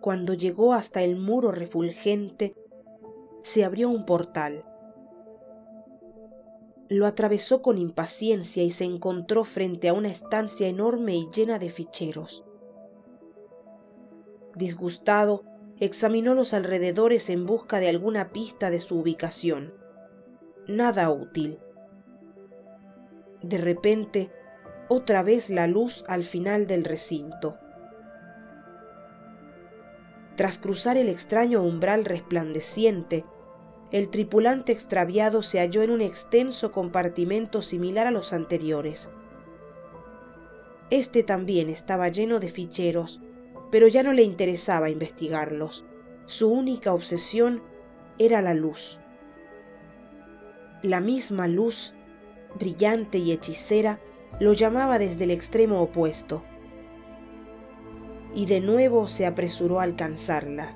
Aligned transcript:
Cuando 0.00 0.34
llegó 0.34 0.74
hasta 0.74 1.02
el 1.02 1.16
muro 1.16 1.50
refulgente, 1.50 2.54
se 3.42 3.64
abrió 3.64 3.88
un 3.88 4.04
portal. 4.04 4.64
Lo 6.88 7.06
atravesó 7.06 7.62
con 7.62 7.78
impaciencia 7.78 8.62
y 8.62 8.70
se 8.70 8.84
encontró 8.84 9.44
frente 9.44 9.88
a 9.88 9.94
una 9.94 10.08
estancia 10.08 10.68
enorme 10.68 11.16
y 11.16 11.28
llena 11.30 11.58
de 11.58 11.70
ficheros. 11.70 12.44
Disgustado, 14.54 15.44
examinó 15.80 16.34
los 16.34 16.52
alrededores 16.52 17.30
en 17.30 17.46
busca 17.46 17.80
de 17.80 17.88
alguna 17.88 18.30
pista 18.30 18.70
de 18.70 18.80
su 18.80 18.98
ubicación. 18.98 19.72
Nada 20.68 21.10
útil. 21.10 21.58
De 23.42 23.56
repente, 23.56 24.30
otra 24.88 25.22
vez 25.22 25.50
la 25.50 25.66
luz 25.66 26.04
al 26.08 26.24
final 26.24 26.66
del 26.66 26.84
recinto. 26.84 27.58
Tras 30.36 30.58
cruzar 30.58 30.96
el 30.96 31.08
extraño 31.08 31.62
umbral 31.62 32.04
resplandeciente, 32.04 33.24
el 33.92 34.10
tripulante 34.10 34.72
extraviado 34.72 35.42
se 35.42 35.60
halló 35.60 35.82
en 35.82 35.90
un 35.90 36.00
extenso 36.00 36.72
compartimento 36.72 37.62
similar 37.62 38.08
a 38.08 38.10
los 38.10 38.32
anteriores. 38.32 39.10
Este 40.90 41.22
también 41.22 41.68
estaba 41.68 42.08
lleno 42.08 42.40
de 42.40 42.50
ficheros, 42.50 43.20
pero 43.70 43.86
ya 43.86 44.02
no 44.02 44.12
le 44.12 44.22
interesaba 44.22 44.90
investigarlos. 44.90 45.84
Su 46.26 46.50
única 46.50 46.92
obsesión 46.92 47.62
era 48.18 48.42
la 48.42 48.54
luz. 48.54 48.98
La 50.82 51.00
misma 51.00 51.46
luz, 51.46 51.94
brillante 52.58 53.18
y 53.18 53.32
hechicera, 53.32 54.00
lo 54.40 54.52
llamaba 54.52 54.98
desde 54.98 55.24
el 55.24 55.30
extremo 55.30 55.80
opuesto 55.82 56.42
y 58.34 58.46
de 58.46 58.60
nuevo 58.60 59.08
se 59.08 59.26
apresuró 59.26 59.80
a 59.80 59.84
alcanzarla. 59.84 60.74